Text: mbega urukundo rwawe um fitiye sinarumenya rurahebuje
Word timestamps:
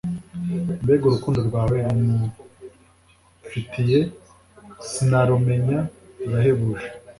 mbega 0.83 1.03
urukundo 1.07 1.39
rwawe 1.47 1.77
um 1.91 2.03
fitiye 3.49 3.99
sinarumenya 4.89 5.79
rurahebuje 6.19 6.87